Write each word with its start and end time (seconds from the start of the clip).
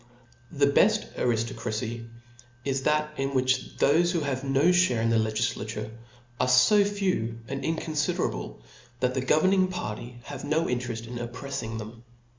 The 0.51 0.65
beft 0.65 1.13
ariftocracy 1.13 2.07
is 2.65 2.81
that 2.81 3.11
in 3.19 3.35
which 3.35 3.77
thofe 3.77 4.09
who 4.13 4.21
have 4.21 4.43
no 4.43 4.63
fhare 4.69 4.99
in 4.99 5.11
the 5.11 5.17
legiflature, 5.17 5.91
are 6.39 6.47
fo 6.47 6.83
few 6.83 7.37
and 7.47 7.63
in 7.63 7.75
conflderable, 7.75 8.55
that 8.99 9.13
the 9.13 9.21
governing 9.21 9.67
party 9.67 10.17
have 10.23 10.43
no 10.43 10.67
in 10.67 10.79
tcreft 10.79 11.05
in 11.05 11.17
opprefling 11.19 11.77
them. 11.77 12.03